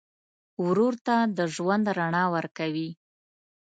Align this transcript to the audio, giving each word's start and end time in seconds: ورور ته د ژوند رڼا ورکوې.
ورور 0.65 0.93
ته 1.05 1.15
د 1.37 1.39
ژوند 1.55 1.85
رڼا 1.97 2.23
ورکوې. 2.35 2.89